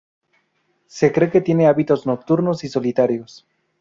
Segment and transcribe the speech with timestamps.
[0.87, 3.45] Se cree que tiene hábitos nocturnos y solitarios.